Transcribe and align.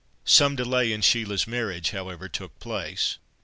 Some 0.25 0.55
delay 0.55 0.91
in 0.91 1.01
Sheila's 1.03 1.45
marriage, 1.45 1.91
however, 1.91 2.27
took 2.27 2.57
place. 2.59 3.19